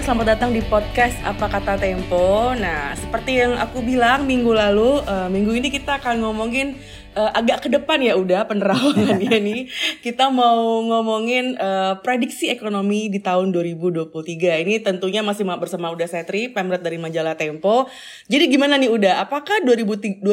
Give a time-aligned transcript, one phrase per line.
[0.00, 2.56] semuanya, selamat datang di podcast Apa Kata Tempo.
[2.56, 6.72] Nah, seperti yang aku bilang minggu lalu, uh, minggu ini kita akan ngomongin
[7.12, 9.68] uh, agak ke depan ya udah penerawangannya nih.
[10.00, 14.16] Kita mau ngomongin uh, prediksi ekonomi di tahun 2023.
[14.64, 17.84] Ini tentunya masih bersama Uda Setri, pemret dari majalah Tempo.
[18.24, 20.24] Jadi gimana nih Uda, apakah 2023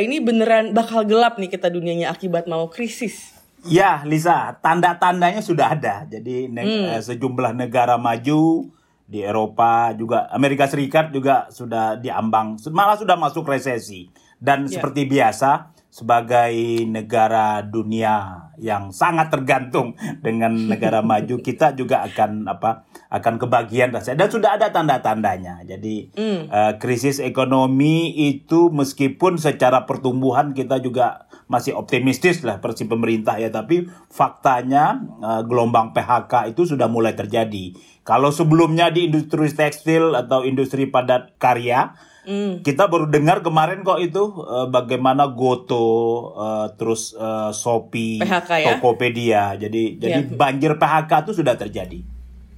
[0.00, 3.36] ini beneran bakal gelap nih kita dunianya akibat mau krisis?
[3.68, 6.08] Ya, Lisa, tanda-tandanya sudah ada.
[6.08, 7.04] Jadi ne hmm.
[7.04, 8.72] Sejumlah negara maju
[9.04, 14.08] di Eropa juga Amerika Serikat juga sudah diambang malah sudah masuk resesi.
[14.40, 14.76] Dan yeah.
[14.80, 19.94] seperti biasa sebagai negara dunia yang sangat tergantung
[20.26, 26.10] dengan negara maju kita juga akan apa akan kebagian rasa dan sudah ada tanda-tandanya jadi
[26.18, 26.40] mm.
[26.50, 33.54] uh, krisis ekonomi itu meskipun secara pertumbuhan kita juga masih optimistis lah persi pemerintah ya
[33.54, 37.76] tapi faktanya uh, gelombang PHK itu sudah mulai terjadi.
[38.04, 42.66] Kalau sebelumnya di industri tekstil atau industri padat karya mm.
[42.66, 48.68] kita baru dengar kemarin kok itu uh, bagaimana Goto uh, terus uh, Shopee, PHK, ya?
[48.76, 49.44] Tokopedia.
[49.56, 50.36] Jadi jadi yeah.
[50.36, 52.00] banjir PHK itu sudah terjadi.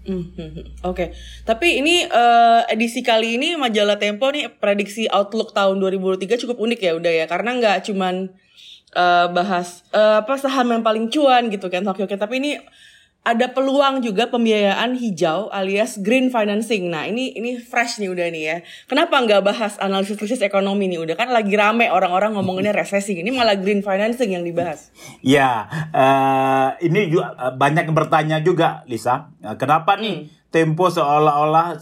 [0.06, 0.50] Mm -hmm.
[0.55, 1.08] Oke, okay.
[1.42, 6.80] tapi ini uh, edisi kali ini majalah Tempo nih prediksi outlook tahun 2023 cukup unik
[6.80, 8.30] ya udah ya karena nggak cuman
[8.95, 12.55] uh, bahas uh, apa saham yang paling cuan gitu kan Tokyo tapi ini
[13.27, 16.87] ada peluang juga pembiayaan hijau alias green financing.
[16.87, 18.57] Nah ini ini fresh nih udah nih ya.
[18.87, 23.19] Kenapa nggak bahas analisis krisis ekonomi nih udah kan lagi rame orang-orang ngomonginnya resesi.
[23.19, 24.95] Ini malah green financing yang dibahas.
[25.27, 29.35] Ya uh, ini juga banyak yang bertanya juga Lisa.
[29.59, 30.35] Kenapa nih hmm.
[30.47, 31.77] Tempo seolah-olah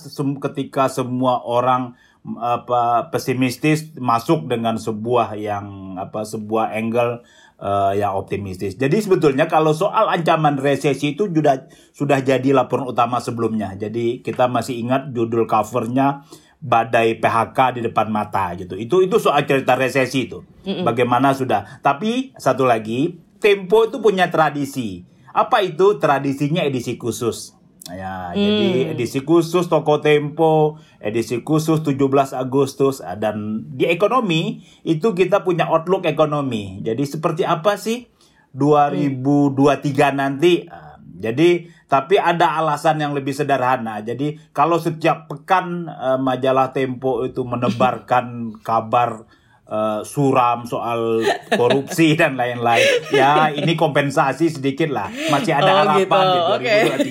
[0.50, 1.94] ketika semua orang
[2.40, 7.20] apa pesimistis masuk dengan sebuah yang apa sebuah angle
[7.60, 8.74] uh, yang optimistis.
[8.78, 13.74] Jadi sebetulnya kalau soal ancaman resesi itu sudah sudah jadi laporan utama sebelumnya.
[13.74, 16.24] Jadi kita masih ingat judul covernya
[16.64, 18.78] badai PHK di depan mata gitu.
[18.78, 20.40] Itu itu soal cerita resesi itu.
[20.64, 20.84] Mm -mm.
[20.88, 21.84] Bagaimana sudah.
[21.84, 25.04] Tapi satu lagi, Tempo itu punya tradisi.
[25.36, 27.52] Apa itu tradisinya edisi khusus?
[27.92, 28.40] Ya, hmm.
[28.40, 32.00] jadi edisi khusus Toko Tempo, edisi khusus 17
[32.32, 36.80] Agustus ah, dan di ekonomi itu kita punya outlook ekonomi.
[36.80, 38.08] Jadi seperti apa sih
[38.56, 40.16] 2023 hmm.
[40.16, 40.64] nanti?
[40.64, 44.00] Ah, jadi tapi ada alasan yang lebih sederhana.
[44.00, 49.28] Jadi kalau setiap pekan uh, majalah Tempo itu menebarkan kabar
[49.68, 53.08] uh, suram soal korupsi dan lain-lain.
[53.12, 55.08] Ya, ini kompensasi sedikit lah.
[55.32, 56.40] Masih ada oh, harapan gitu.
[56.40, 56.40] di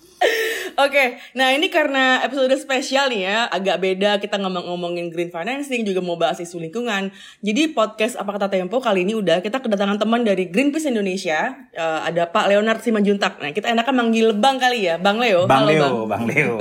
[0.75, 5.87] Oke, okay, nah ini karena episode spesial nih ya, agak beda kita ngomong-ngomongin green financing,
[5.87, 7.15] juga mau bahas isu lingkungan.
[7.39, 12.03] Jadi podcast Apa Kata Tempo kali ini udah kita kedatangan teman dari Greenpeace Indonesia, uh,
[12.03, 13.39] ada Pak Leonard Simanjuntak.
[13.39, 15.47] Nah kita enakan manggil Bang kali ya, Bang Leo.
[15.47, 16.55] Bang Halo, Leo, Bang, bang Leo.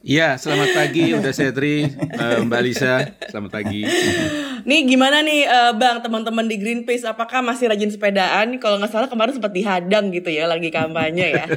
[0.00, 1.84] Iya, selamat pagi udah Setri,
[2.16, 3.84] uh, Mbak Lisa, selamat pagi.
[4.64, 8.56] Nih gimana nih uh, Bang teman-teman di Greenpeace, apakah masih rajin sepedaan?
[8.56, 11.46] Kalau nggak salah kemarin sempat dihadang gitu ya, lagi kampanye ya.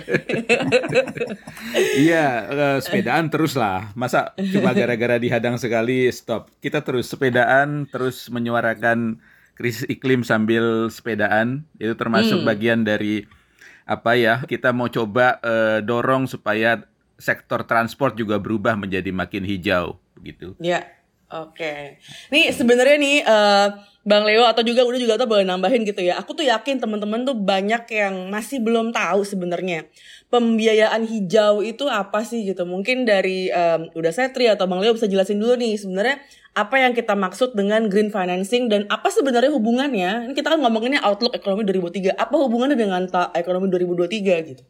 [1.98, 3.96] Iya, uh, sepedaan terus lah.
[3.96, 6.52] Masa cuma gara-gara dihadang sekali stop.
[6.60, 9.24] Kita terus sepedaan, terus menyuarakan
[9.56, 11.64] krisis iklim sambil sepedaan.
[11.80, 12.48] Itu termasuk hmm.
[12.48, 13.24] bagian dari
[13.88, 14.44] apa ya?
[14.44, 16.84] Kita mau coba uh, dorong supaya
[17.18, 20.54] sektor transport juga berubah menjadi makin hijau begitu.
[20.60, 20.97] Ya.
[21.28, 21.60] Oke.
[21.60, 21.82] Okay.
[22.32, 23.68] Nih sebenarnya nih uh,
[24.08, 26.16] Bang Leo atau juga udah juga tuh boleh nambahin gitu ya.
[26.24, 29.84] Aku tuh yakin teman-teman tuh banyak yang masih belum tahu sebenarnya
[30.32, 32.64] pembiayaan hijau itu apa sih gitu.
[32.64, 36.24] Mungkin dari um, udah Setri atau Bang Leo bisa jelasin dulu nih sebenarnya
[36.56, 40.32] apa yang kita maksud dengan green financing dan apa sebenarnya hubungannya?
[40.32, 42.16] Ini kita kan ngomonginnya outlook ekonomi 2003.
[42.16, 44.64] Apa hubungannya dengan ta ekonomi 2023 gitu?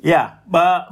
[0.00, 0.40] Ya,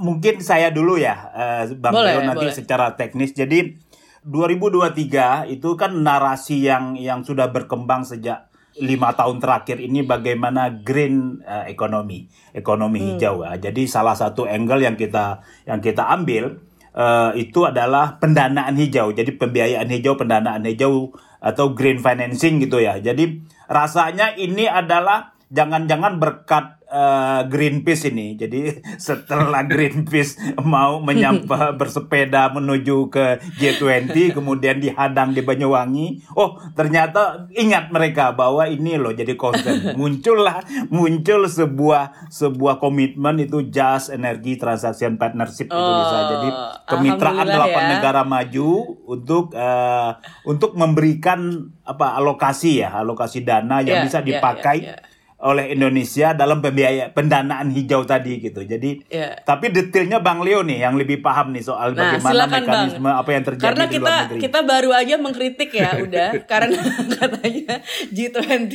[0.02, 2.56] mungkin saya dulu ya, uh, Bang boleh, Leo nanti boleh.
[2.58, 3.32] secara teknis.
[3.32, 3.87] Jadi
[4.28, 8.48] 2023 itu kan narasi yang yang sudah berkembang sejak
[8.78, 13.08] lima tahun terakhir ini bagaimana green uh, ekonomi ekonomi hmm.
[13.16, 13.58] hijau ya.
[13.58, 16.62] jadi salah satu angle yang kita yang kita ambil
[16.94, 21.10] uh, itu adalah pendanaan hijau jadi pembiayaan hijau pendanaan hijau
[21.42, 28.34] atau green financing gitu ya jadi rasanya ini adalah jangan-jangan berkat uh, Greenpeace ini.
[28.34, 37.48] Jadi setelah Greenpeace mau menyapa bersepeda menuju ke G20 kemudian dihadang di Banyuwangi, oh ternyata
[37.54, 39.80] ingat mereka bahwa ini loh jadi concern.
[39.98, 46.48] Muncullah muncul sebuah sebuah komitmen itu Just Energy Transaction Partnership oh, itu bisa jadi
[46.88, 47.90] kemitraan delapan ya.
[47.98, 48.70] negara maju
[49.08, 54.92] untuk uh, untuk memberikan apa alokasi ya, alokasi dana yang yeah, bisa ya, dipakai yeah,
[54.92, 55.07] yeah, yeah
[55.38, 58.60] oleh Indonesia dalam pembiaya pendanaan hijau tadi gitu.
[58.60, 59.38] Jadi Ya.
[59.38, 62.66] tapi detailnya Bang Leo nih yang lebih paham nih soal Nah, bagaimana silakan, Bang.
[62.66, 64.40] mekanisme apa yang terjadi Karena di kita luar negeri.
[64.40, 66.80] kita baru aja mengkritik ya udah karena
[67.16, 67.74] katanya
[68.08, 68.74] G20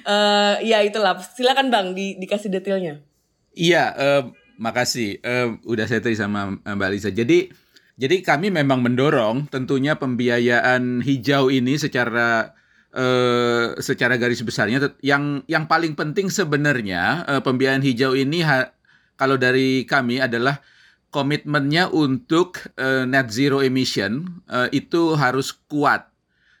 [0.00, 1.14] eh ya itulah.
[1.16, 2.98] Silakan Bang di, dikasih detailnya.
[3.52, 4.22] Iya, eh,
[4.56, 5.18] makasih.
[5.18, 7.10] Eh, udah saya tadi sama Mbak Lisa.
[7.10, 7.50] Jadi,
[7.94, 12.54] jadi kami memang mendorong tentunya pembiayaan hijau ini secara
[12.94, 14.92] eh, secara garis besarnya.
[15.02, 18.72] Yang yang paling penting sebenarnya eh, pembiayaan hijau ini ha-
[19.18, 20.62] kalau dari kami adalah
[21.10, 26.10] komitmennya untuk eh, net zero emission itu harus kuat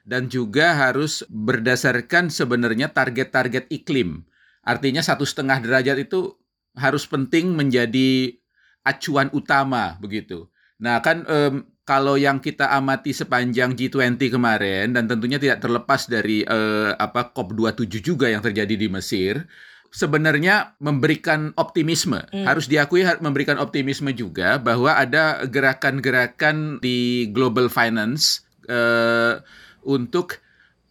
[0.06, 4.26] dan juga harus berdasarkan sebenarnya target-target iklim.
[4.66, 6.34] Artinya satu setengah derajat itu
[6.74, 8.34] harus penting menjadi
[8.82, 10.48] acuan utama begitu.
[10.80, 16.46] Nah kan em, kalau yang kita amati sepanjang G20 kemarin dan tentunya tidak terlepas dari
[16.46, 19.42] eh, apa COP27 juga yang terjadi di Mesir,
[19.90, 22.22] sebenarnya memberikan optimisme.
[22.46, 29.42] Harus diakui memberikan optimisme juga bahwa ada gerakan-gerakan di global finance eh,
[29.82, 30.38] untuk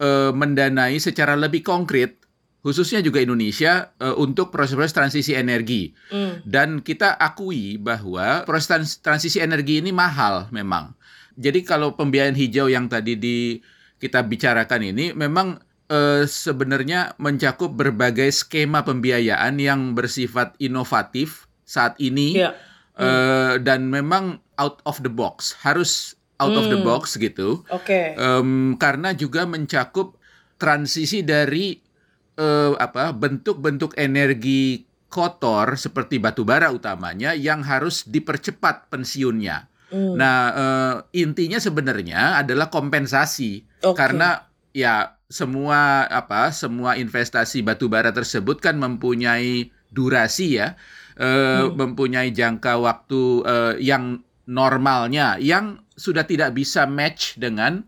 [0.04, 2.19] eh, mendanai secara lebih konkret
[2.60, 5.92] khususnya juga Indonesia eh, untuk proses-proses transisi energi.
[6.08, 6.40] Hmm.
[6.42, 10.92] Dan kita akui bahwa proses trans- transisi energi ini mahal memang.
[11.34, 13.38] Jadi kalau pembiayaan hijau yang tadi di
[13.96, 22.38] kita bicarakan ini memang eh, sebenarnya mencakup berbagai skema pembiayaan yang bersifat inovatif saat ini
[22.38, 22.54] Iya.
[22.94, 26.86] eh, dan memang out of the box harus out of the Hmm.
[26.86, 28.14] box gitu Oke.
[28.14, 30.16] Em, karena juga mencakup
[30.56, 31.76] transisi dari
[32.40, 39.68] eh, apa bentuk-bentuk energi kotor seperti batu bara utamanya yang harus dipercepat pensiunnya.
[39.92, 40.16] Hmm.
[40.16, 43.98] Nah eh, intinya sebenarnya adalah kompensasi Oke.
[43.98, 50.78] karena ya semua apa semua investasi batu bara tersebut kan mempunyai durasi ya
[51.18, 51.74] eh, Hmm.
[51.76, 57.84] mempunyai jangka waktu eh, yang normalnya yang sudah tidak bisa match dengan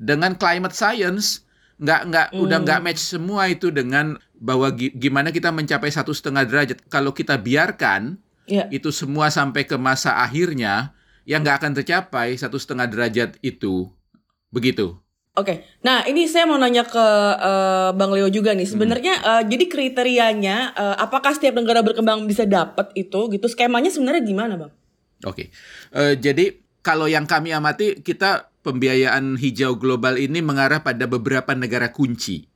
[0.00, 1.44] dengan climate science
[1.76, 2.64] nggak nggak udah Hmm.
[2.64, 7.36] nggak match semua itu dengan bahwa gi- gimana kita mencapai satu setengah derajat kalau kita
[7.36, 8.66] biarkan Iya.
[8.68, 10.92] itu semua sampai ke masa akhirnya
[11.22, 13.86] yang nggak akan tercapai satu setengah derajat itu
[14.48, 14.98] begitu
[15.32, 17.06] Oke, nah ini saya mau nanya ke
[17.40, 18.68] eh, Bang Leo juga nih.
[18.68, 23.46] Sebenarnya eh, jadi kriterianya eh, apakah setiap negara berkembang bisa dapat itu gitu?
[23.48, 24.72] Skemanya sebenarnya gimana, Bang?
[25.24, 25.48] Oke,
[25.88, 31.90] Eh, jadi kalau yang kami amati kita pembiayaan hijau global ini mengarah pada beberapa negara
[31.90, 32.46] kunci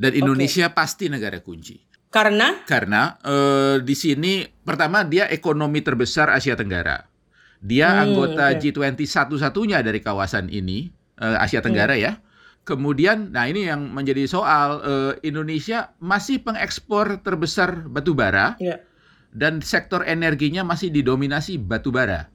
[0.00, 1.76] dan Indonesia pasti negara kunci
[2.10, 7.06] Karena karena eh, di sini pertama dia ekonomi terbesar Asia Tenggara,
[7.62, 8.58] dia Hmm, anggota oke.
[8.58, 10.90] G20 satu-satunya dari kawasan ini
[11.22, 12.18] eh, Asia Tenggara ya.
[12.60, 18.82] Kemudian, nah ini yang menjadi soal eh, Indonesia masih pengekspor terbesar batu bara ya.
[19.30, 22.26] dan sektor energinya masih didominasi batu bara.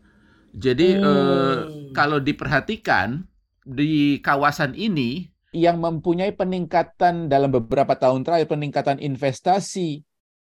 [0.55, 1.03] Jadi Hmm.
[1.03, 1.59] eh,
[1.91, 3.27] kalau diperhatikan
[3.67, 10.03] di kawasan ini yang mempunyai peningkatan dalam beberapa tahun terakhir peningkatan investasi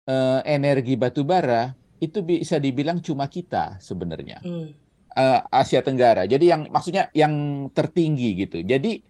[0.08, 4.72] eh, energi batu bara itu bisa dibilang cuma kita sebenarnya Hmm.
[5.18, 6.24] eh, Asia Tenggara.
[6.24, 8.62] Jadi yang maksudnya yang tertinggi gitu.
[8.62, 9.02] Jadi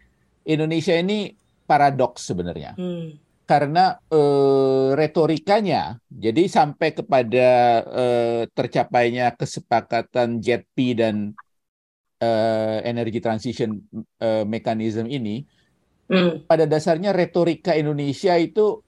[0.48, 1.36] Indonesia ini
[1.68, 3.12] paradoks sebenarnya Hmm.
[3.50, 3.80] Karena
[4.12, 5.76] eh, retorikanya
[6.24, 7.48] jadi sampai kepada
[8.02, 11.16] eh, tercapainya kesepakatan JETP dan
[12.22, 13.70] eh, energy transition
[14.22, 15.44] eh, mechanism ini
[16.08, 16.40] Hmm.
[16.48, 18.80] pada dasarnya retorika Indonesia itu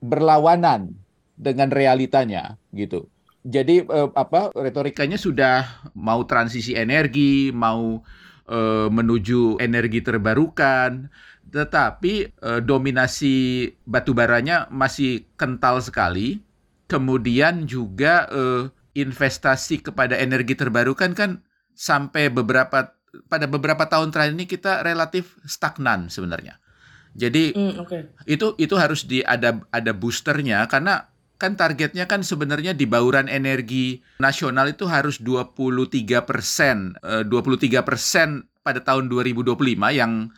[0.00, 0.92] berlawanan
[1.36, 3.08] dengan realitanya gitu.
[3.44, 5.64] Jadi eh, apa retorikanya sudah
[5.96, 8.00] mau transisi energi, mau
[8.48, 11.08] eh, menuju energi terbarukan,
[11.50, 16.40] tetapi eh, dominasi batu baranya masih kental sekali.
[16.90, 18.62] Kemudian juga eh,
[18.98, 21.30] investasi kepada energi terbarukan kan
[21.74, 22.94] sampai beberapa
[23.26, 26.58] pada beberapa tahun terakhir ini kita relatif stagnan sebenarnya.
[27.14, 28.06] Jadi Hmm, Oke.
[28.26, 34.04] itu itu harus di ada ada boosternya karena kan targetnya kan sebenarnya di bauran energi
[34.20, 39.56] nasional itu harus 23 persen, 23 persen pada tahun 2025
[39.88, 40.28] yang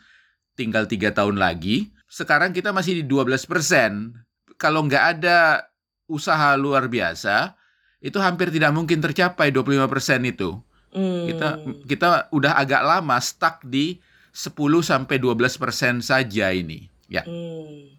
[0.53, 1.93] tinggal tiga tahun lagi.
[2.09, 4.13] Sekarang kita masih di 12 persen.
[4.61, 5.69] Kalau nggak ada
[6.05, 7.57] usaha luar biasa,
[8.03, 10.59] itu hampir tidak mungkin tercapai 25 persen itu.
[10.93, 11.25] Hmm.
[11.25, 11.47] Kita
[11.89, 13.97] kita udah agak lama stuck di
[14.33, 14.53] 10
[14.85, 16.89] sampai 12 persen saja ini.
[17.09, 17.25] Ya.
[17.25, 17.93] Hmm.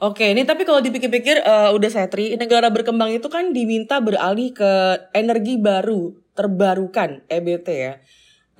[0.00, 4.48] Oke, ini tapi kalau dipikir-pikir eh, udah saya tri, negara berkembang itu kan diminta beralih
[4.56, 7.94] ke energi baru terbarukan EBT ya.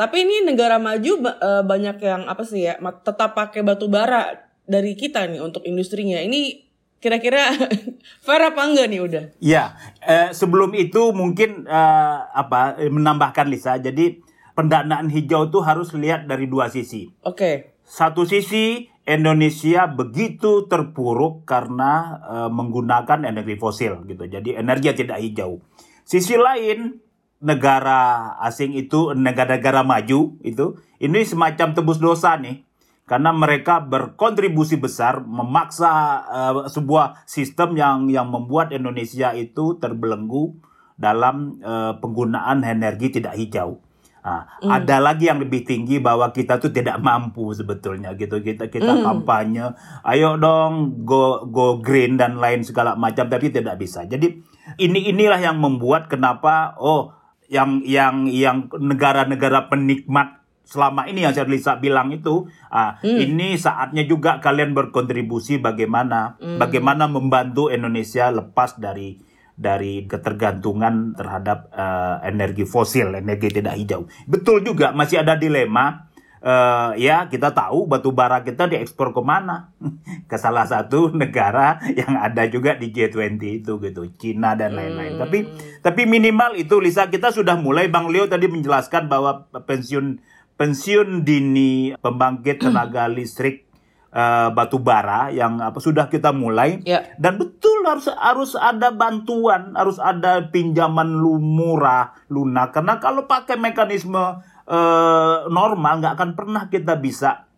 [0.00, 4.96] Tapi ini negara maju eh, banyak yang apa sih ya, tetap pakai batu bara dari
[4.96, 6.16] kita nih untuk industrinya.
[6.24, 7.48] Ini Kira-kira
[8.24, 9.24] fair apa enggak nih udah?
[9.40, 9.72] Ya,
[10.04, 13.80] eh, sebelum itu mungkin eh, apa eh, menambahkan Lisa.
[13.80, 14.20] Jadi
[14.52, 17.08] pendanaan hijau itu harus lihat dari dua sisi.
[17.24, 17.80] Oke.
[17.88, 24.28] Satu sisi Indonesia begitu terpuruk karena eh, menggunakan energi fosil gitu.
[24.28, 25.64] Jadi energi tidak hijau.
[26.04, 27.00] Sisi lain
[27.40, 30.66] negara asing itu negara-negara maju itu
[31.00, 32.68] ini semacam tebus dosa nih
[33.08, 35.90] karena mereka berkontribusi besar memaksa
[36.30, 40.54] uh, sebuah sistem yang yang membuat Indonesia itu terbelenggu
[40.94, 43.82] dalam uh, penggunaan energi tidak hijau.
[44.20, 44.68] Nah, mm.
[44.68, 49.02] Ada lagi yang lebih tinggi bahwa kita tuh tidak mampu sebetulnya gitu kita kita mm.
[49.02, 49.74] kampanye,
[50.06, 54.04] ayo dong go go green dan lain segala macam tapi tidak bisa.
[54.04, 54.38] Jadi
[54.76, 57.19] ini inilah yang membuat kenapa oh
[57.50, 63.18] yang yang yang negara-negara penikmat selama ini yang saya Lisa bilang itu ah, hmm.
[63.18, 66.62] ini saatnya juga kalian berkontribusi bagaimana hmm.
[66.62, 69.18] bagaimana membantu Indonesia lepas dari
[69.60, 76.08] dari ketergantungan terhadap uh, energi fosil energi tidak hijau betul juga masih ada dilema
[76.44, 79.72] uh, ya kita tahu batu bara kita diekspor ke mana?
[80.30, 85.16] Ke salah satu negara yang ada juga di G20 itu gitu Cina dan lain-lain.
[85.16, 85.22] Hmm.
[85.22, 85.38] tapi
[85.80, 87.88] tapi minimal itu Lisa kita sudah mulai.
[87.92, 90.20] Bang Leo tadi menjelaskan bahwa pensiun
[90.56, 93.70] pensiun dini pembangkit tenaga listrik
[94.12, 96.82] uh, batu bara yang apa sudah kita mulai.
[96.84, 97.10] Yeah.
[97.18, 102.76] dan betul harus harus ada bantuan harus ada pinjaman lu murah lunak.
[102.76, 107.50] Karena kalau pakai mekanisme uh, normal nggak akan pernah kita bisa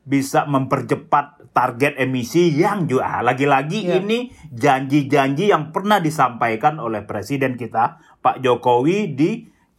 [0.00, 3.98] bisa mempercepat target emisi yang juga lagi-lagi yeah.
[4.00, 9.30] ini janji-janji yang pernah disampaikan oleh presiden kita Pak Jokowi di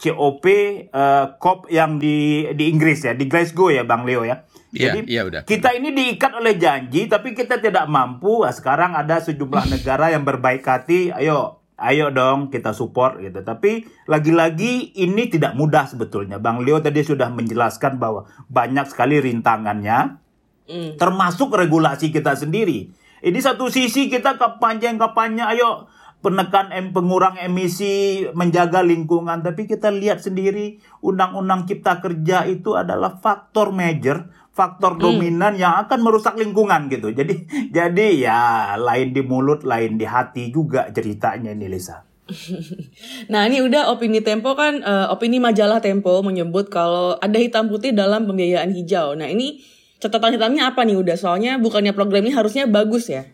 [0.02, 0.46] COP
[0.90, 4.50] uh, COP yang di di Inggris ya, di Glasgow ya Bang Leo ya.
[4.74, 5.42] Iya, Jadi iya, udah.
[5.46, 8.42] kita ini diikat oleh janji tapi kita tidak mampu.
[8.42, 13.42] Nah, sekarang ada sejumlah negara yang berbaik hati, ayo ayo dong kita support gitu.
[13.42, 16.38] Tapi lagi-lagi ini tidak mudah sebetulnya.
[16.38, 20.22] Bang Leo tadi sudah menjelaskan bahwa banyak sekali rintangannya.
[20.70, 21.02] Mm.
[21.02, 22.94] Termasuk regulasi kita sendiri.
[23.22, 25.90] Ini satu sisi kita kampanye-kampanye ayo
[26.22, 33.18] penekan em, pengurang emisi, menjaga lingkungan, tapi kita lihat sendiri undang-undang cipta kerja itu adalah
[33.18, 35.02] faktor major, faktor hmm.
[35.02, 37.12] dominan yang akan merusak lingkungan gitu.
[37.16, 38.40] Jadi jadi ya
[38.76, 42.04] lain di mulut, lain di hati juga ceritanya ini Lisa.
[43.32, 47.92] Nah ini udah opini Tempo kan, uh, opini majalah Tempo menyebut kalau ada hitam putih
[47.92, 49.20] dalam pembiayaan hijau.
[49.20, 49.60] Nah ini
[50.00, 51.16] catatan hitamnya apa nih udah?
[51.20, 53.28] Soalnya bukannya program ini harusnya bagus ya?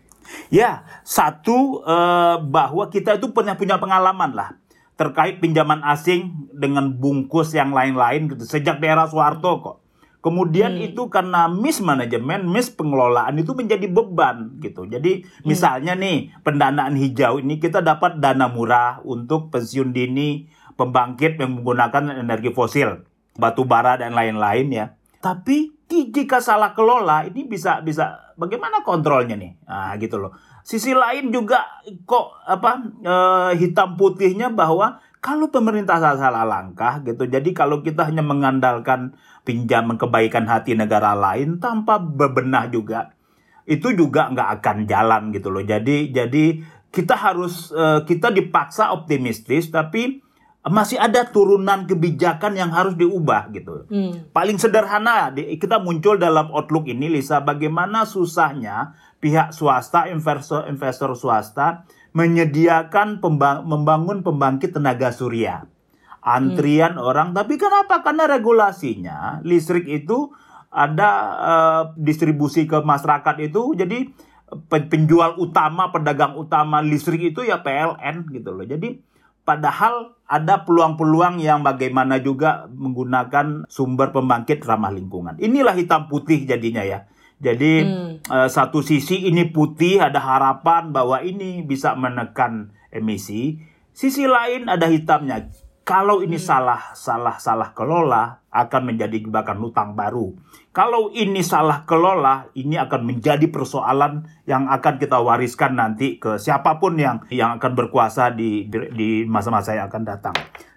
[0.52, 4.50] Ya, satu eh, bahwa kita itu pernah punya pengalaman lah
[4.98, 9.76] terkait pinjaman asing dengan bungkus yang lain-lain gitu sejak daerah Soeharto kok.
[10.18, 10.86] Kemudian hmm.
[10.92, 12.42] itu karena mismanagement,
[12.74, 14.84] pengelolaan itu menjadi beban gitu.
[14.90, 15.46] Jadi hmm.
[15.46, 22.22] misalnya nih pendanaan hijau ini kita dapat dana murah untuk pensiun dini pembangkit yang menggunakan
[22.22, 23.06] energi fosil,
[23.38, 24.86] batu bara dan lain-lain ya.
[25.18, 31.32] Tapi jika salah kelola ini bisa bisa bagaimana kontrolnya nih nah gitu loh sisi lain
[31.32, 31.64] juga
[32.04, 33.14] kok apa e,
[33.56, 39.98] hitam putihnya bahwa kalau pemerintah salah, salah langkah gitu jadi kalau kita hanya mengandalkan pinjaman
[39.98, 43.14] kebaikan hati negara lain tanpa bebenah juga
[43.68, 46.44] itu juga nggak akan jalan gitu loh jadi jadi
[46.88, 50.24] kita harus e, kita dipaksa optimistis tapi
[50.68, 53.88] masih ada turunan kebijakan yang harus diubah gitu.
[53.88, 54.28] Hmm.
[54.34, 61.88] Paling sederhana kita muncul dalam outlook ini Lisa bagaimana susahnya pihak swasta investor investor swasta
[62.12, 65.68] menyediakan pembang, membangun pembangkit tenaga surya.
[66.18, 67.04] Antrian hmm.
[67.04, 68.02] orang tapi kenapa?
[68.02, 70.34] Karena regulasinya listrik itu
[70.68, 71.10] ada
[71.40, 74.12] uh, distribusi ke masyarakat itu jadi
[74.68, 78.66] penjual utama pedagang utama listrik itu ya PLN gitu loh.
[78.66, 79.00] Jadi
[79.48, 85.40] Padahal ada peluang-peluang yang bagaimana juga menggunakan sumber pembangkit ramah lingkungan.
[85.40, 87.08] Inilah hitam putih jadinya ya.
[87.38, 88.26] Jadi hmm.
[88.26, 93.62] uh, satu sisi ini putih ada harapan bahwa ini bisa menekan emisi.
[93.94, 95.46] Sisi lain ada hitamnya.
[95.86, 96.44] Kalau ini hmm.
[96.44, 100.34] salah salah salah kelola akan menjadi jebakan hutang baru.
[100.74, 106.78] Kalau ini salah kelola, ini akan menjadi persoalan yang akan kita wariskan nanti ke siapa
[106.78, 110.36] pun yang yang akan berkuasa di di masa-masa yang akan datang.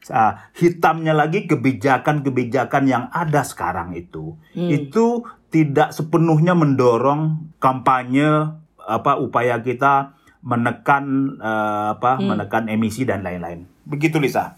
[0.10, 4.70] Uh, hitamnya lagi kebijakan-kebijakan yang ada sekarang itu, hmm.
[4.74, 12.25] itu tidak sepenuhnya mendorong kampanye apa upaya kita menekan uh, apa hmm.
[12.25, 13.67] menekan emisi dan lain-lain.
[13.86, 14.58] Begitu Lisa.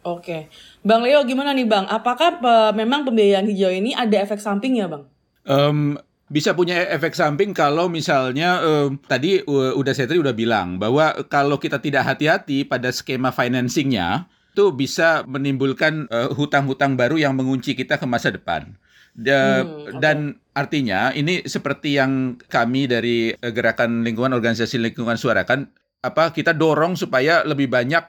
[0.00, 0.48] Oke,
[0.80, 1.84] Bang Leo gimana nih Bang?
[1.86, 5.04] Apakah pe memang pembiayaan hijau ini ada efek sampingnya Bang?
[5.44, 6.00] Um,
[6.32, 11.60] bisa punya efek samping kalau misalnya eh, tadi uh, udah Setri udah bilang bahwa kalau
[11.60, 18.00] kita tidak hati-hati pada skema financingnya itu bisa menimbulkan hutang hutang-hutang baru yang mengunci kita
[18.00, 18.74] ke masa depan.
[19.20, 19.92] Da, hmm, okay.
[20.00, 20.18] Dan
[20.56, 25.68] artinya ini seperti yang kami dari gerakan lingkungan organisasi lingkungan suarakan
[26.00, 28.08] apa kita dorong supaya lebih banyak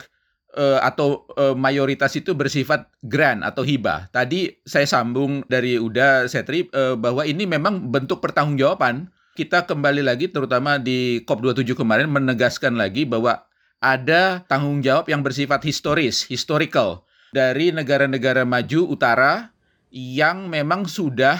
[0.55, 4.07] uh, atau uh, mayoritas itu bersifat grant atau hibah.
[4.11, 9.11] Tadi saya sambung dari Uda Setri uh, bahwa ini memang bentuk pertanggungjawaban.
[9.31, 13.47] Kita kembali lagi terutama di COP27 kemarin menegaskan lagi bahwa
[13.79, 19.55] ada tanggung jawab yang bersifat historis, historical dari negara-negara maju utara
[19.91, 21.37] yang memang sudah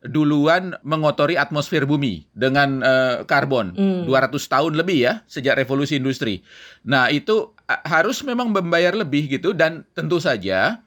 [0.00, 4.08] duluan mengotori atmosfer bumi dengan uh, karbon hmm.
[4.08, 6.40] 200 tahun lebih ya sejak revolusi industri.
[6.88, 10.80] Nah, itu harus memang membayar lebih gitu dan tentu saja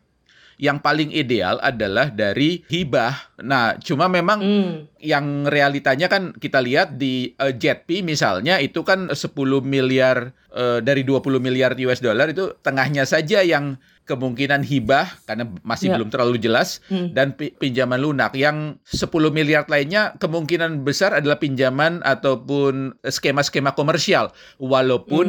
[0.58, 3.38] yang paling ideal adalah dari hibah.
[3.42, 5.02] Nah, cuma memang hmm.
[5.02, 11.06] yang realitanya kan kita lihat di uh, JETP misalnya itu kan 10 miliar uh, dari
[11.06, 15.96] 20 miliar US dollar itu tengahnya saja yang kemungkinan hibah karena masih ya.
[15.96, 17.16] belum terlalu jelas hmm.
[17.16, 25.26] dan pinjaman lunak yang 10 miliar lainnya kemungkinan besar adalah pinjaman ataupun skema-skema komersial walaupun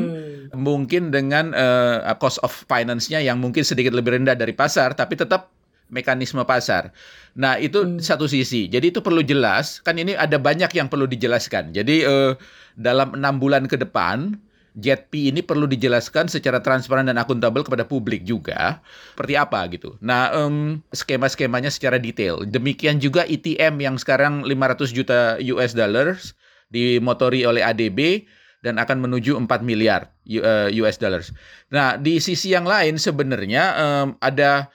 [0.50, 0.59] hmm.
[0.59, 5.54] mungkin dengan uh, cost of finance-nya yang mungkin sedikit lebih rendah dari pasar tapi tetap
[5.93, 6.90] mekanisme pasar.
[7.38, 8.02] Nah, itu hmm.
[8.02, 8.66] satu sisi.
[8.66, 9.78] Jadi itu perlu jelas.
[9.85, 11.71] Kan ini ada banyak yang perlu dijelaskan.
[11.71, 12.35] Jadi uh,
[12.75, 14.35] dalam enam bulan ke depan
[14.75, 18.83] JETP ini perlu dijelaskan secara transparan dan akuntabel kepada publik juga
[19.14, 19.95] seperti apa gitu.
[20.02, 22.43] Nah, um, skema-skemanya secara detail.
[22.43, 26.35] Demikian juga ETM yang sekarang 500 juta US dollars
[26.75, 28.26] dimotori oleh ADB
[28.66, 31.31] dan akan menuju 4 miliar US eh, dollars.
[31.71, 34.73] Nah, di sisi yang lain sebenarnya um, ada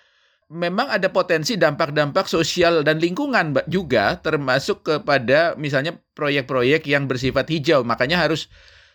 [0.49, 7.85] memang ada potensi dampak-dampak sosial dan lingkungan juga termasuk kepada misalnya proyek-proyek yang bersifat hijau.
[7.85, 8.47] Makanya harus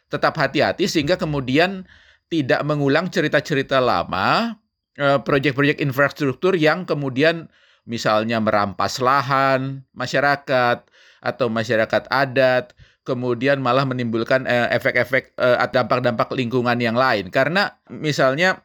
[0.08, 1.84] tetap hati-hati sehingga kemudian
[2.28, 4.58] tidak mengulang cerita-cerita lama
[4.98, 7.48] eh, proyek-proyek infrastruktur yang kemudian
[7.84, 10.88] misalnya merampas lahan masyarakat
[11.20, 12.72] atau masyarakat adat
[13.04, 18.64] kemudian malah menimbulkan eh, efek-efek uh, dampak-dampak lingkungan yang lain karena misalnya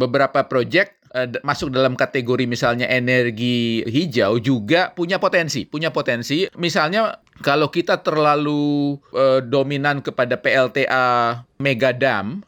[0.00, 1.02] beberapa proyek
[1.44, 6.48] masuk dalam kategori misalnya energi hijau juga punya potensi, punya potensi.
[6.56, 12.46] Misalnya kalau kita terlalu uh, dominan kepada PLTA mega dam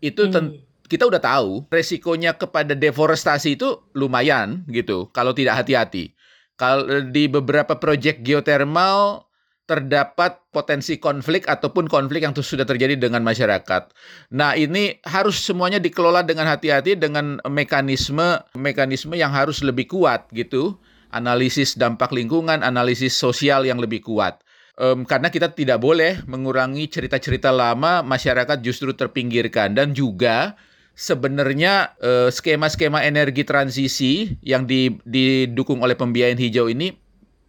[0.00, 0.62] itu hmm.
[0.86, 6.14] kita udah tahu resikonya kepada deforestasi itu lumayan gitu kalau tidak hati-hati.
[6.56, 9.26] Kalau di beberapa proyek geotermal
[9.66, 13.90] terdapat potensi konflik ataupun konflik yang sudah terjadi dengan masyarakat.
[14.30, 20.78] Nah, ini harus semuanya dikelola dengan hati-hati dengan mekanisme mekanisme yang harus lebih kuat gitu.
[21.14, 24.42] Analisis dampak lingkungan, analisis sosial yang lebih kuat.
[24.76, 30.52] Um, karena kita tidak boleh mengurangi cerita-cerita lama masyarakat justru terpinggirkan dan juga
[30.92, 36.92] sebenarnya uh, skema-skema energi transisi yang di, didukung oleh pembiayaan hijau ini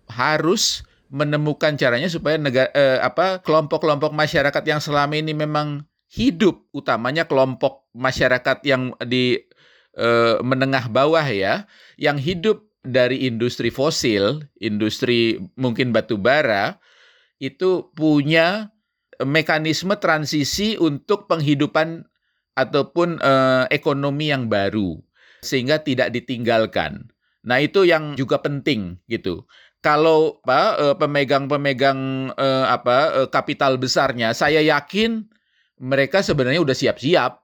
[0.07, 7.23] harus menemukan caranya supaya negara eh, apa kelompok-kelompok masyarakat yang selama ini memang hidup utamanya
[7.27, 9.39] kelompok masyarakat yang di
[9.95, 11.63] eh, menengah bawah ya
[11.95, 16.79] yang hidup dari industri fosil, industri mungkin batu bara
[17.37, 18.73] itu punya
[19.21, 22.07] mekanisme transisi untuk penghidupan
[22.57, 24.97] ataupun eh, ekonomi yang baru
[25.45, 27.13] sehingga tidak ditinggalkan.
[27.45, 29.45] Nah, itu yang juga penting gitu
[29.87, 35.23] kalau apa eh, pemegang-pemegang uh, apa uh, kapital besarnya saya yakin
[35.77, 37.39] mereka sebenarnya udah siap-siap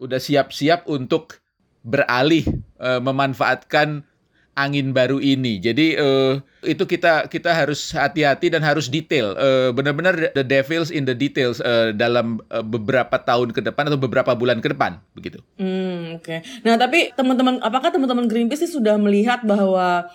[0.00, 1.38] udah siap-siap untuk
[1.82, 2.46] beralih
[2.78, 4.06] memanfaatkan
[4.52, 5.56] angin baru ini.
[5.56, 9.32] Jadi uh, itu kita kita harus hati-hati dan harus detail.
[9.36, 14.00] Uh, benar-benar the devils in the details uh, dalam uh, beberapa tahun ke depan atau
[14.00, 15.40] beberapa bulan ke depan begitu.
[15.56, 16.28] Hmm, oke.
[16.28, 16.38] Okay.
[16.68, 20.08] Nah, tapi teman-teman apakah teman-teman Greenpeace sudah melihat bahwa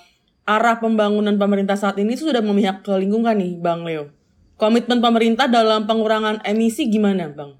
[0.47, 4.13] arah pembangunan pemerintah saat ini sudah memihak ke lingkungan nih, Bang Leo.
[4.57, 7.57] Komitmen pemerintah dalam pengurangan emisi gimana, Bang?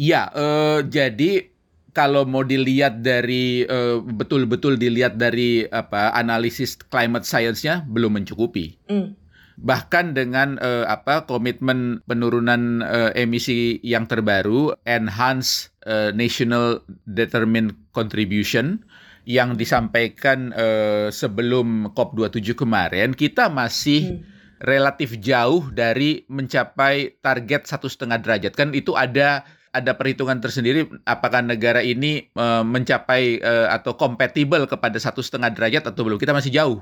[0.00, 1.49] Iya, uh, jadi
[1.90, 8.78] kalau mau dilihat dari uh, betul-betul dilihat dari apa analisis climate science-nya belum mencukupi.
[8.86, 9.18] Mm.
[9.60, 18.80] Bahkan dengan uh, apa komitmen penurunan uh, emisi yang terbaru, enhance uh, national determined contribution
[19.28, 24.20] yang disampaikan uh, sebelum COP27 kemarin, kita masih hmm.
[24.64, 28.56] relatif jauh dari mencapai target satu setengah derajat.
[28.56, 34.98] Kan itu ada ada perhitungan tersendiri apakah negara ini uh, mencapai uh, atau kompatibel kepada
[34.98, 36.18] satu setengah derajat atau belum.
[36.18, 36.78] Kita masih jauh.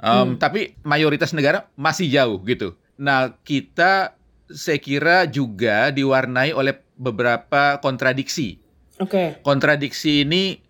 [0.00, 2.78] Um, Tapi mayoritas negara masih jauh gitu.
[2.96, 4.16] Nah, kita
[4.48, 8.58] saya kira juga diwarnai oleh beberapa kontradiksi.
[9.00, 9.40] Oke.
[9.44, 10.60] Kontradiksi ini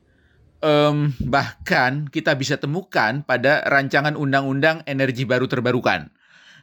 [0.62, 6.12] em, bahkan kita bisa temukan pada rancangan undang-undang energi baru terbarukan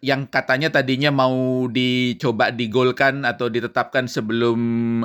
[0.05, 4.59] yang katanya tadinya mau dicoba digolkan atau ditetapkan sebelum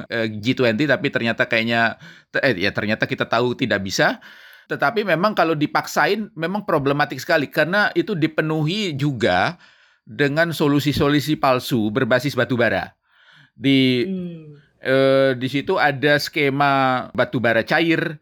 [0.07, 1.97] eh, G20 tapi ternyata kayaknya
[2.39, 4.21] eh, ya ternyata kita tahu tidak bisa.
[4.69, 9.59] Tetapi memang kalau dipaksain memang problematik sekali karena itu dipenuhi juga
[10.07, 12.95] dengan solusi-solusi palsu berbasis batu bara.
[13.53, 14.61] Di Hmm.
[14.83, 18.21] eh, di situ ada skema batu bara cair,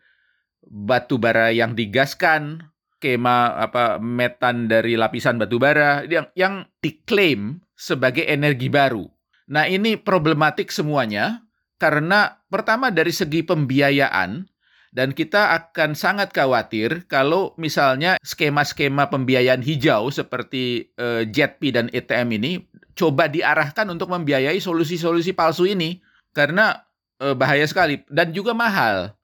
[0.71, 2.70] batu bara yang digaskan,
[3.01, 9.09] skema apa metan dari lapisan batu bara yang yang diklaim sebagai energi baru.
[9.49, 11.49] Nah, ini problematik semuanya
[11.81, 14.45] karena pertama dari segi pembiayaan
[14.93, 22.37] dan kita akan sangat khawatir kalau misalnya skema-skema pembiayaan hijau seperti eh, JETP dan ETM
[22.37, 26.05] ini coba diarahkan untuk membiayai solusi-solusi palsu ini
[26.37, 26.85] karena
[27.17, 29.17] eh, bahaya sekali dan juga mahal.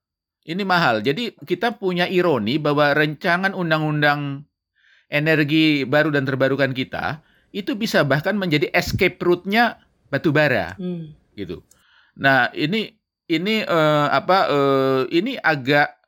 [0.47, 1.03] Ini mahal.
[1.03, 4.47] Jadi kita punya ironi bahwa rancangan undang-undang
[5.11, 7.19] energi baru dan terbarukan kita
[7.51, 11.15] itu bisa bahkan menjadi escape route-nya batu bara Hmm.
[11.35, 11.67] gitu.
[12.15, 12.95] Nah, ini
[13.27, 15.99] ini eh, apa eh, ini agak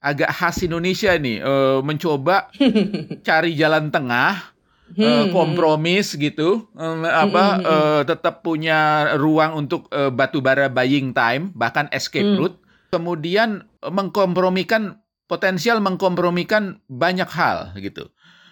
[0.00, 2.50] agak khas Indonesia nih eh, mencoba
[3.26, 4.54] cari jalan tengah
[4.90, 5.30] Hmm.
[5.30, 11.86] kompromis gitu eh, apa eh, tetap punya ruang untuk eh, batu bara buying time bahkan
[11.94, 12.38] escape Hmm.
[12.38, 12.58] route
[12.90, 15.00] kemudian eh, mengkompromikan
[15.30, 18.10] potensial mengkompromikan banyak hal gitu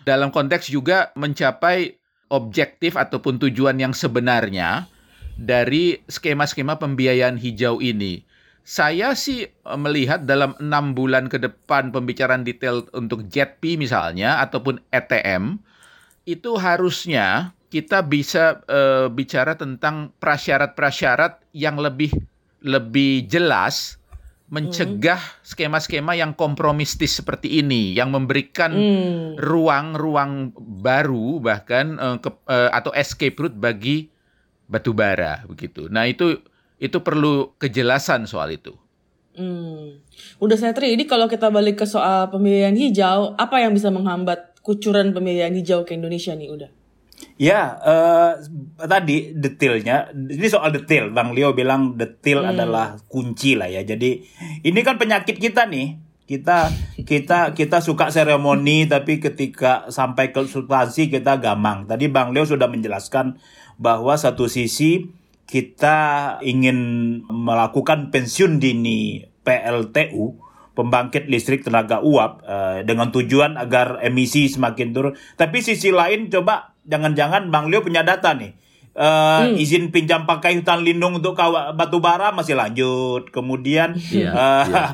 [0.09, 1.98] dalam konteks juga mencapai
[2.33, 4.88] objektif ataupun tujuan yang sebenarnya
[5.38, 8.24] dari skema-skema pembiayaan hijau ini.
[8.64, 14.81] Saya sih eh, melihat dalam enam bulan ke depan pembicaraan detail untuk JETP misalnya ataupun
[14.92, 15.61] ETM
[16.29, 22.12] itu harusnya kita bisa eh, bicara tentang prasyarat-prasyarat yang lebih
[22.61, 23.97] lebih jelas
[24.48, 29.37] mencegah skema-skema yang kompromistis seperti ini yang memberikan Hmm.
[29.37, 34.08] ruang-ruang baru bahkan eh, ke- eh, atau escape route bagi
[34.64, 35.88] batu bara begitu.
[35.92, 36.40] Nah, itu
[36.80, 38.72] itu perlu kejelasan soal itu.
[39.37, 40.00] Hmm.
[40.42, 44.58] Udah saya tri, ini kalau kita balik ke soal pembiayaan hijau, apa yang bisa menghambat
[44.66, 46.70] kucuran pembiayaan hijau ke Indonesia nih udah?
[47.38, 48.33] Ya, eh,
[48.83, 51.14] tadi detailnya, ini soal detail.
[51.14, 53.87] Bang Leo bilang detail adalah kunci lah ya.
[53.87, 54.27] Jadi
[54.66, 56.03] ini kan penyakit kita nih.
[56.27, 56.68] Kita
[57.07, 61.87] kita kita suka seremoni, tapi ketika sampai ke substansi kita gamang.
[61.87, 63.38] Tadi Bang Leo sudah menjelaskan
[63.79, 65.07] bahwa satu sisi
[65.46, 70.47] kita ingin melakukan pensiun dini PLTU
[70.78, 75.18] pembangkit listrik tenaga uap eh, dengan tujuan agar emisi semakin turun.
[75.34, 78.54] Tapi sisi lain coba jangan-jangan Bang Leo punya data nih.
[78.98, 83.30] Eh, izin pinjam pakai hutan lindung untuk kawa, batu bara masih lanjut.
[83.34, 84.84] Kemudian Iya, eh, iya.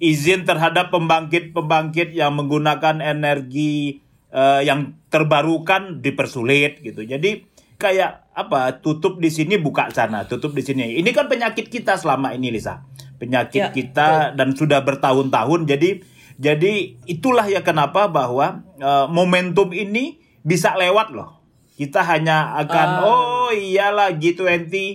[0.12, 7.00] izin terhadap pembangkit-pembangkit yang menggunakan energi eh, yang terbarukan dipersulit gitu.
[7.00, 7.48] Jadi
[7.80, 10.96] kayak apa tutup di sini buka sana, tutup di sini.
[11.00, 12.80] Ini kan penyakit kita selama ini Lisa.
[13.14, 15.64] Penyakit Ya, kita dan sudah bertahun-tahun.
[15.64, 16.02] Jadi
[16.34, 16.72] jadi
[17.04, 21.40] itulah ya kenapa bahwa eh, momentum ini bisa lewat loh.
[21.74, 23.02] Kita hanya akan Ah.
[23.02, 24.94] oh iyalah G20 eh,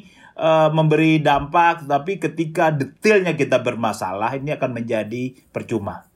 [0.70, 6.08] memberi dampak tapi ketika detailnya kita bermasalah ini akan menjadi percuma.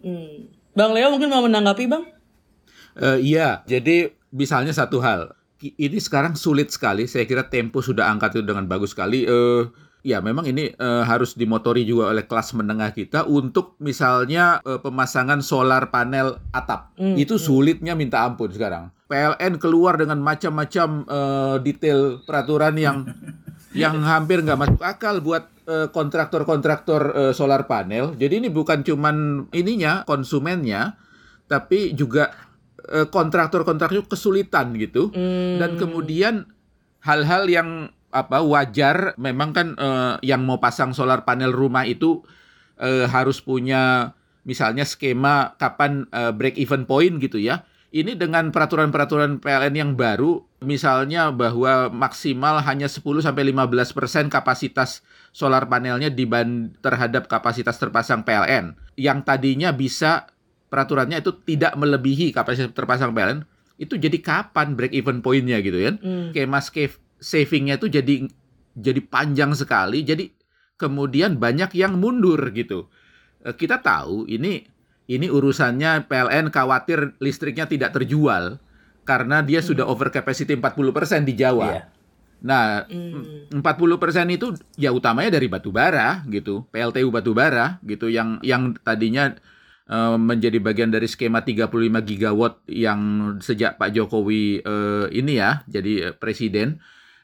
[0.00, 0.48] Hmm.
[0.72, 2.04] Bang Leo mungkin mau menanggapi bang?
[2.94, 7.04] Eh, iya, jadi misalnya satu hal, ki- ini sekarang sulit sekali.
[7.04, 9.24] Saya kira Tempo sudah angkat itu dengan bagus sekali.
[9.24, 9.62] Eh,
[10.02, 15.40] ya, memang ini eh, harus dimotori juga oleh kelas menengah kita untuk misalnya eh, pemasangan
[15.40, 16.94] solar panel atap.
[16.98, 18.90] Hmm, itu sulitnya minta ampun sekarang.
[19.06, 23.06] PLN keluar dengan macam-macam eh, detail peraturan yang
[23.82, 28.18] yang hampir nggak masuk akal buat kontraktor-kontraktor eh, solar panel.
[28.18, 30.98] Jadi ini bukan cuman ininya konsumennya,
[31.46, 32.34] tapi juga
[32.82, 35.14] kontraktor-kontraktor kesulitan gitu.
[35.14, 35.62] Hmm.
[35.62, 36.50] Dan kemudian
[37.06, 42.20] hal-hal yang apa wajar memang kan eh, yang mau pasang solar panel rumah itu
[42.76, 44.12] eh, harus punya
[44.44, 47.64] misalnya skema kapan eh, break even point gitu ya.
[47.92, 55.68] Ini dengan peraturan-peraturan PLN yang baru misalnya bahwa maksimal hanya 10 sampai 15% kapasitas solar
[55.68, 60.32] panelnya diban terhadap kapasitas terpasang PLN yang tadinya bisa
[60.72, 63.44] peraturannya itu tidak melebihi kapasitas terpasang PLN
[63.76, 66.32] itu jadi kapan break even point-nya gitu kan Hmm.
[66.32, 66.64] skema
[67.22, 68.26] savingnya itu jadi
[68.74, 70.34] jadi panjang sekali jadi
[70.74, 72.90] kemudian banyak yang mundur gitu
[73.42, 74.62] Eh, kita tahu ini
[75.10, 78.62] ini urusannya PLN khawatir listriknya tidak terjual
[79.02, 81.66] karena dia sudah over capacity 40% di Jawa.
[81.74, 81.82] Iya.
[82.42, 83.50] Nah, Hmm.
[83.50, 89.34] 40% itu ya utamanya dari batu bara gitu, PLTU batu bara gitu yang yang tadinya
[89.90, 96.10] eh, menjadi bagian dari skema 35 gigawatt yang sejak Pak Jokowi eh, ini ya jadi
[96.10, 96.78] eh, presiden.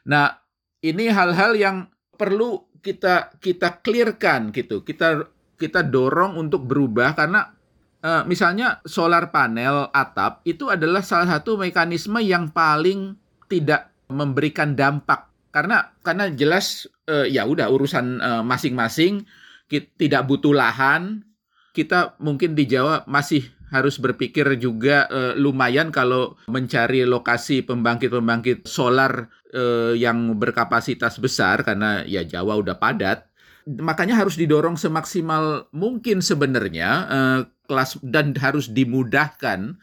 [0.09, 0.33] Nah,
[0.81, 1.77] ini hal-hal yang
[2.17, 4.81] perlu kita kita clearkan gitu.
[4.81, 7.53] Kita kita dorong untuk berubah karena
[8.01, 13.15] eh, misalnya solar panel atap itu adalah salah satu mekanisme yang paling
[13.51, 19.27] tidak memberikan dampak karena karena jelas eh, ya udah urusan eh, masing-masing
[19.69, 21.21] Ki- tidak butuh lahan
[21.75, 29.29] kita mungkin di Jawa masih harus berpikir juga eh, lumayan kalau mencari lokasi pembangkit-pembangkit solar
[29.53, 33.29] eh, yang berkapasitas besar karena ya Jawa udah padat
[33.69, 39.77] makanya harus didorong semaksimal mungkin sebenarnya eh, kelas dan harus dimudahkan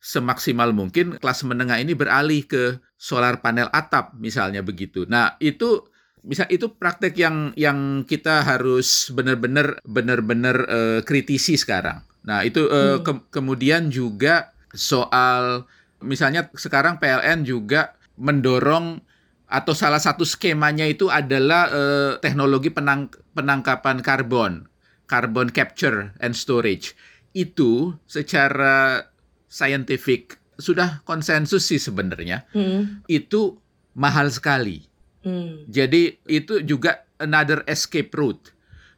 [0.00, 5.04] semaksimal mungkin kelas menengah ini beralih ke solar panel atap misalnya begitu.
[5.10, 5.84] Nah, itu
[6.22, 12.02] bisa itu praktek yang yang kita harus benar-benar benar-benar eh, kritisi sekarang.
[12.26, 15.66] Nah, itu eh, ke- kemudian juga soal
[16.02, 19.00] misalnya sekarang PLN juga mendorong
[19.46, 24.66] atau salah satu skemanya itu adalah eh, teknologi penang- penangkapan karbon,
[25.06, 26.98] carbon capture and storage.
[27.30, 29.06] Itu secara
[29.46, 33.04] scientific sudah konsensus sih sebenarnya Hmm.
[33.06, 33.60] itu
[33.94, 34.82] mahal sekali.
[35.22, 35.68] Hmm.
[35.68, 38.50] Jadi itu juga another escape route.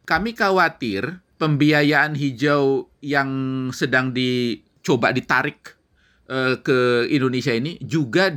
[0.06, 3.30] Kami khawatir pembiayaan hijau yang
[3.70, 5.76] sedang dicoba ditarik
[6.28, 8.28] eh, ke Indonesia ini juga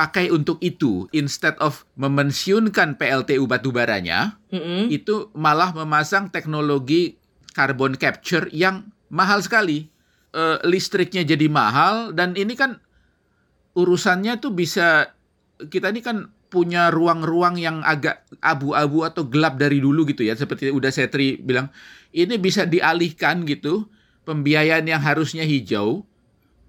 [0.00, 1.04] dipakai untuk itu.
[1.12, 4.88] Instead of memensiunkan PLTU batubaranya, Mm-mm.
[4.88, 7.20] itu malah memasang teknologi
[7.52, 9.92] carbon capture yang mahal sekali.
[10.32, 12.80] Eh, listriknya jadi mahal dan ini kan
[13.76, 15.12] urusannya tuh bisa
[15.68, 20.70] kita ini kan punya ruang-ruang yang agak abu-abu atau gelap dari dulu gitu ya seperti
[20.70, 21.74] udah Setri bilang
[22.14, 23.90] ini bisa dialihkan gitu
[24.22, 26.06] pembiayaan yang harusnya hijau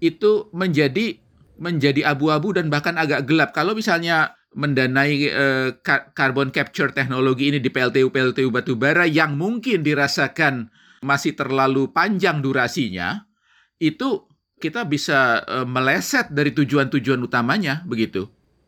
[0.02, 1.22] itu menjadi
[1.62, 7.62] menjadi abu-abu dan bahkan agak gelap kalau misalnya mendanai eh, ka- carbon capture teknologi ini
[7.62, 10.74] di PLTU PLTU batubara yang mungkin dirasakan
[11.06, 13.30] masih terlalu panjang durasinya
[13.78, 14.26] itu
[14.58, 18.26] kita bisa eh, meleset dari tujuan-tujuan utamanya begitu.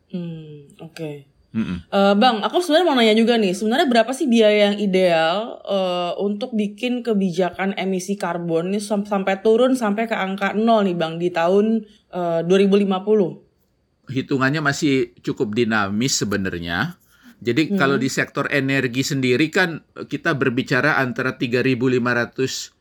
[0.09, 1.35] Hmm, Oke.
[1.55, 1.87] Mm-mm.
[1.87, 6.11] Eh, bang, aku sebenarnya mau nanya juga nih, sebenarnya berapa sih biaya yang ideal eh,
[6.19, 11.15] untuk bikin kebijakan emisi karbon ini sam- sampai turun sampai ke angka nol nih bang
[11.15, 14.07] di tahun eh, 2050?
[14.07, 16.95] Hitungannya masih cukup dinamis sebenarnya.
[17.43, 22.71] Jadi kalau di sektor energi sendiri kan eh, kita berbicara antara 3.500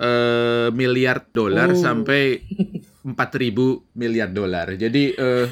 [0.00, 1.76] eh, miliar dolar Oh.
[1.76, 2.40] sampai
[3.04, 3.12] 4.000
[3.92, 4.72] miliar dolar.
[4.72, 5.46] Jadi eh,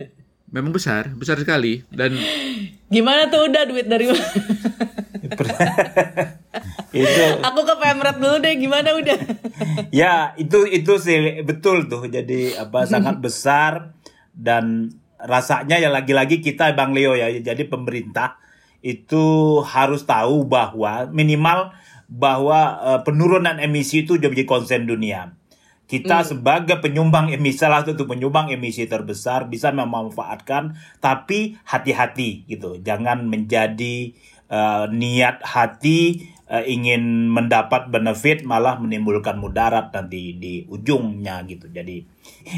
[0.54, 2.16] memang besar, besar sekali dan
[2.90, 4.26] Gimana tuh udah duit dari mana?
[6.90, 9.18] itu aku ke Pemret dulu deh, gimana udah?
[10.02, 13.94] ya itu itu sih betul tuh jadi apa sangat besar
[14.34, 18.40] dan rasanya ya lagi-lagi kita Bang Leo ya jadi pemerintah
[18.80, 21.76] itu harus tahu bahwa minimal
[22.10, 25.36] bahwa eh, penurunan emisi itu jadi konsen dunia.
[25.90, 32.78] Kita sebagai penyumbang emisi salah satu penyumbang emisi terbesar bisa memanfaatkan tapi hati-hati gitu.
[32.82, 34.14] Jangan menjadi
[34.48, 41.70] eh, niat hati eh, ingin mendapat benefit malah menimbulkan mudarat nanti di ujungnya gitu.
[41.70, 42.02] Jadi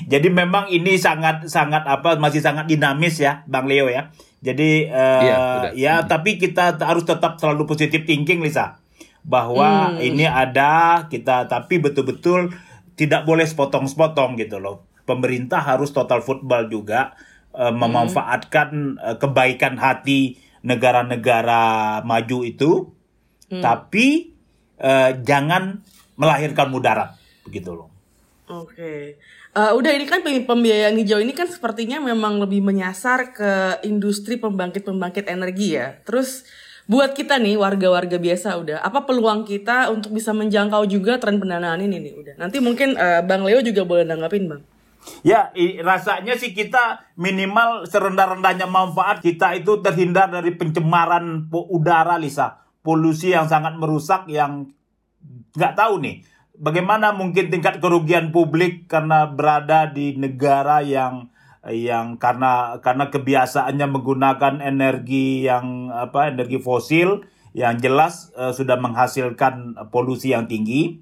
[0.08, 4.08] jadi memang ini sangat sangat apa masih sangat dinamis ya Bang Leo ya.
[4.40, 5.72] Jadi Iya, udah.
[5.76, 8.80] ya tapi kita harus tetap selalu positif thinking Lisa
[9.22, 10.02] bahwa Hmm.
[10.02, 12.50] ini ada kita tapi betul-betul
[12.98, 14.82] tidak boleh sepotong-sepotong gitu loh.
[15.04, 17.12] Pemerintah harus total football juga
[17.52, 21.62] eh, memanfaatkan eh, kebaikan hati negara-negara
[22.02, 22.90] maju itu
[23.60, 24.32] tapi
[24.78, 25.82] eh, jangan
[26.16, 27.92] melahirkan mudarat begitu loh.
[28.48, 29.18] Oke.
[29.52, 33.52] Eh, udah ini kan pem- pembiayaan hijau ini kan sepertinya memang lebih menyasar ke
[33.84, 36.00] industri pembangkit-pembangkit energi ya.
[36.08, 36.48] Terus
[36.88, 41.84] buat kita nih warga-warga biasa udah apa peluang kita untuk bisa menjangkau juga tren pendanaan
[41.84, 42.34] ini nih udah.
[42.40, 44.62] Nanti mungkin eh, Bang Leo juga boleh nanggapin Bang.
[45.26, 52.61] Ya, i- rasanya sih kita minimal serendah-rendahnya manfaat kita itu terhindar dari pencemaran udara, Lisa.
[52.82, 54.70] Polusi yang sangat merusak yang
[55.54, 56.26] nggak tahu nih.
[56.58, 61.30] Bagaimana mungkin tingkat kerugian publik karena berada di negara yang
[61.70, 67.22] yang karena karena kebiasaannya menggunakan energi yang apa energi fosil
[67.54, 70.98] yang jelas eh, sudah menghasilkan polusi yang tinggi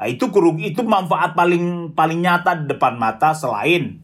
[0.00, 4.00] Nah, itu kerugi itu manfaat paling paling nyata di depan mata selain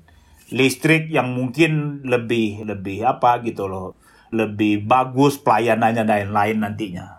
[0.52, 3.96] listrik yang mungkin lebih lebih apa gitu loh
[4.28, 7.15] lebih bagus pelayanannya dan lain-lain nantinya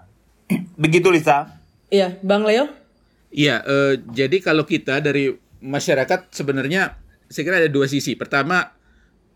[0.75, 1.59] begitu Lisa?
[1.87, 2.65] Iya bang Leo?
[3.31, 6.95] Iya uh, jadi kalau kita dari masyarakat sebenarnya
[7.27, 8.15] saya kira ada dua sisi.
[8.15, 8.71] Pertama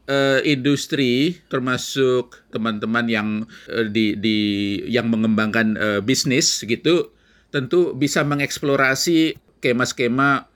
[0.07, 3.29] uh, industri termasuk teman-teman yang
[3.71, 4.37] uh, di di
[4.87, 7.11] yang mengembangkan uh, bisnis gitu
[7.51, 10.49] tentu bisa mengeksplorasi skema-skema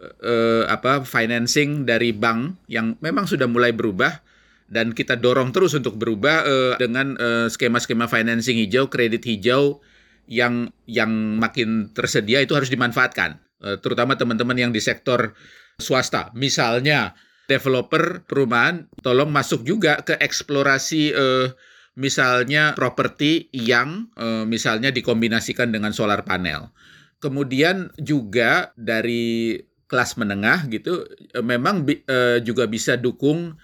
[0.00, 4.24] uh, apa financing dari bank yang memang sudah mulai berubah
[4.70, 7.18] dan kita dorong terus untuk berubah uh, dengan
[7.50, 9.82] skema skema-skema financing hijau, kredit hijau
[10.30, 11.10] yang yang
[11.42, 15.34] makin tersedia itu harus dimanfaatkan, uh, terutama teman-teman yang di sektor
[15.82, 16.30] swasta.
[16.38, 17.18] Misalnya
[17.50, 21.50] developer perumahan tolong masuk juga ke eksplorasi uh,
[21.98, 26.70] misalnya properti yang uh, misalnya dikombinasikan dengan solar panel.
[27.18, 29.58] Kemudian juga dari
[29.90, 31.02] kelas menengah gitu
[31.42, 31.98] memang bi
[32.46, 33.58] juga bisa dukung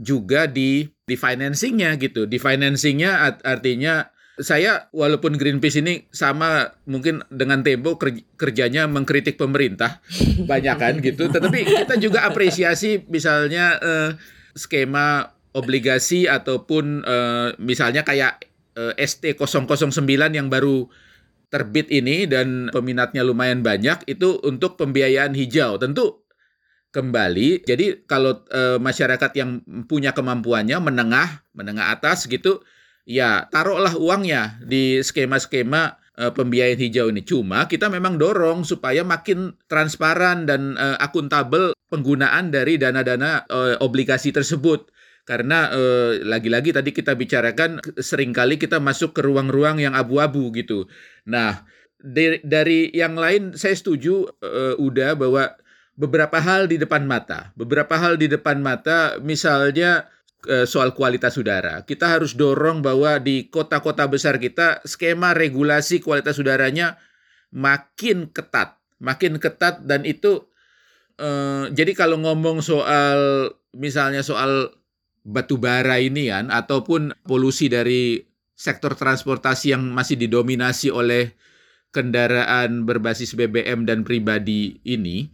[0.00, 2.24] juga di di financingnya gitu.
[2.24, 4.08] Di financingnya art artinya
[4.40, 8.00] saya walaupun Greenpeace ini sama mungkin dengan Tempo
[8.40, 10.00] kerjanya mengkritik pemerintah
[10.50, 14.10] banyak kan gitu, tetapi kita juga apresiasi misalnya uh,
[14.56, 18.40] skema obligasi ataupun uh, misalnya kayak
[18.80, 20.88] uh, ST009 yang baru
[21.50, 25.76] terbit ini dan peminatnya lumayan banyak itu untuk pembiayaan hijau.
[25.76, 26.22] Tentu
[26.90, 32.62] kembali jadi kalau uh, masyarakat yang punya kemampuannya menengah, menengah atas gitu
[33.06, 37.22] ya taruhlah uangnya di skema-skema uh, pembiayaan hijau ini.
[37.24, 44.30] Cuma kita memang dorong supaya makin transparan dan uh, akuntabel penggunaan dari dana-dana uh, obligasi
[44.30, 44.90] tersebut
[45.28, 50.90] karena lagi lagi-lagi tadi kita bicarakan sering kali kita masuk ke ruang-ruang yang abu-abu gitu.
[51.22, 51.62] Nah,
[52.02, 55.54] dari, dari yang lain saya setuju uh, udah bahwa
[56.00, 60.08] beberapa hal di depan mata, beberapa hal di depan mata misalnya
[60.48, 61.84] uh, soal kualitas udara.
[61.84, 66.96] Kita harus dorong bahwa di kota-kota besar kita skema regulasi kualitas udaranya
[67.52, 70.48] makin ketat, makin ketat dan itu
[71.20, 74.72] uh, jadi kalau ngomong soal misalnya soal
[75.20, 78.24] batu bara ini kan ataupun polusi dari
[78.56, 81.36] sektor transportasi yang masih didominasi oleh
[81.92, 85.28] kendaraan berbasis BBM dan pribadi ini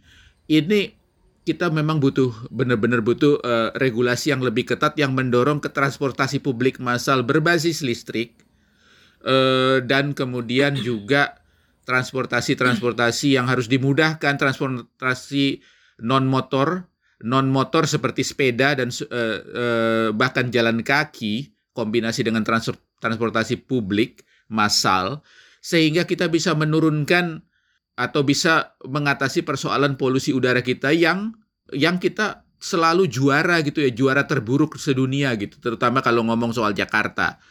[0.47, 0.97] ini
[1.47, 6.83] kita memang butuh benar-benar butuh uh, regulasi yang lebih ketat yang mendorong ke transportasi publik
[6.83, 8.35] massal berbasis listrik
[9.23, 11.39] uh, dan kemudian juga
[11.87, 15.63] transportasi-transportasi yang harus dimudahkan transportasi
[16.03, 16.83] non motor
[17.23, 22.67] non motor seperti sepeda dan uh, uh, bahkan jalan kaki kombinasi dengan trans
[22.99, 25.23] transportasi publik massal
[25.63, 27.46] sehingga kita bisa menurunkan
[27.97, 31.33] atau bisa mengatasi persoalan polusi udara kita yang
[31.73, 37.41] yang kita selalu juara gitu ya juara terburuk sedunia gitu terutama kalau ngomong soal Jakarta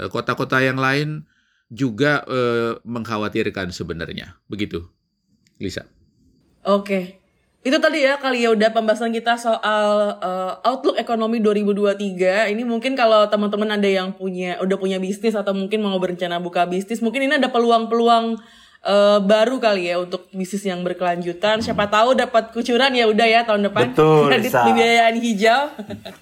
[0.00, 1.28] eh, kota-kota yang lain
[1.70, 4.90] juga uh, mengkhawatirkan sebenarnya begitu
[5.62, 5.86] Lisa.
[6.66, 7.22] Oke,
[7.62, 12.50] itu tadi ya kali ya udah pembahasan kita soal uh, outlook ekonomi 2023.
[12.50, 16.66] Ini mungkin kalau teman-teman ada yang punya udah punya bisnis atau mungkin mau berencana buka
[16.66, 18.40] bisnis, mungkin ini ada peluang-peluang
[18.84, 21.60] uh, baru kali ya untuk bisnis yang berkelanjutan.
[21.60, 23.92] Siapa tahu dapat kucuran ya udah ya tahun depan.
[23.92, 24.28] Betul.
[24.32, 25.62] Kredit pembiayaan hijau.
[25.70, 26.14] Oke,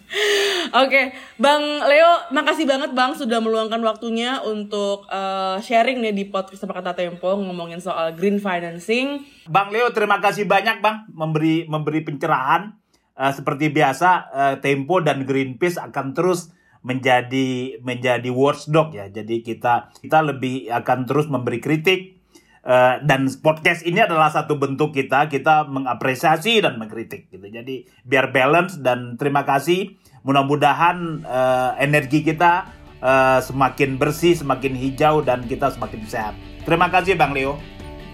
[0.72, 1.04] okay.
[1.40, 6.80] Bang Leo, makasih banget Bang sudah meluangkan waktunya untuk uh, sharing nih di podcast apa
[6.82, 9.24] kata Tempo ngomongin soal green financing.
[9.48, 12.74] Bang Leo, terima kasih banyak Bang memberi memberi pencerahan.
[13.18, 16.54] Uh, seperti biasa, uh, Tempo dan Greenpeace akan terus
[16.86, 19.10] menjadi menjadi watchdog ya.
[19.10, 22.17] Jadi kita kita lebih akan terus memberi kritik
[22.66, 27.46] Uh, dan podcast ini adalah satu bentuk kita kita mengapresiasi dan mengkritik gitu.
[27.46, 29.94] Jadi biar balance dan terima kasih.
[30.26, 32.68] Mudah-mudahan uh, energi kita
[33.00, 36.34] uh, semakin bersih semakin hijau dan kita semakin sehat.
[36.66, 37.56] Terima kasih bang Leo.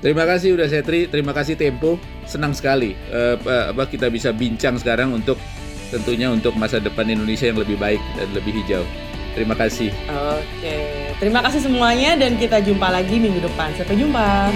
[0.05, 1.09] Terima kasih udah Setri.
[1.09, 1.97] Terima kasih Tempo.
[2.29, 3.41] Senang sekali uh,
[3.73, 5.41] apa kita bisa bincang sekarang untuk
[5.89, 8.85] tentunya untuk masa depan Indonesia yang lebih baik dan lebih hijau
[9.35, 10.77] terima kasih oke.
[11.19, 13.71] Terima kasih semuanya dan kita jumpa lagi minggu depan.
[13.79, 14.51] Sampai jumpa.